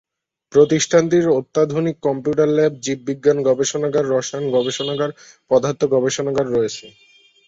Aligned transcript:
প্রতিষ্ঠানটির 0.53 1.25
অত্যাধুনিক 1.39 1.95
computer 2.07 2.49
lab, 2.49 2.73
জীববিজ্ঞান 2.85 3.37
গবেষণাগার, 3.47 4.05
রসায়ন 4.07 4.45
গবেষণাগার, 4.55 5.11
পদার্থ 5.51 5.81
গবেষণাগার 5.93 6.47
রয়েছে। 6.49 6.85